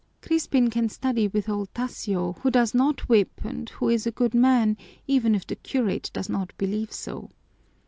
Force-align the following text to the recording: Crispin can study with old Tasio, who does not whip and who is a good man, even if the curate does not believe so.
Crispin 0.23 0.71
can 0.71 0.89
study 0.89 1.27
with 1.27 1.47
old 1.47 1.71
Tasio, 1.75 2.35
who 2.39 2.49
does 2.49 2.73
not 2.73 3.07
whip 3.07 3.41
and 3.45 3.69
who 3.69 3.87
is 3.87 4.07
a 4.07 4.11
good 4.11 4.33
man, 4.33 4.75
even 5.05 5.35
if 5.35 5.45
the 5.45 5.55
curate 5.55 6.09
does 6.11 6.27
not 6.27 6.53
believe 6.57 6.91
so. 6.91 7.29